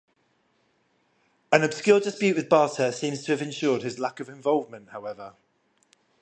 [1.51, 5.35] An obscure dispute with Barta seems to have ensured his lack of involvement however.